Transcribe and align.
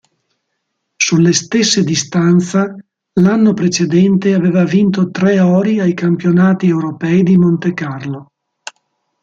Sulle 0.97 1.31
stesse 1.31 1.83
distanza, 1.83 2.75
l'anno 3.19 3.53
precedente 3.53 4.33
aveva 4.33 4.63
vinto 4.63 5.11
tre 5.11 5.39
ori 5.39 5.79
ai 5.79 5.93
campionati 5.93 6.65
europei 6.67 7.21
di 7.21 7.37
Montecarlo. 7.37 8.31